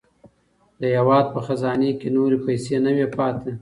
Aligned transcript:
د 0.79 0.83
هېواد 0.95 1.25
په 1.33 1.39
خزانې 1.47 1.91
کې 1.99 2.07
نورې 2.15 2.37
پیسې 2.45 2.75
نه 2.85 2.91
وې 2.95 3.07
پاتې. 3.15 3.51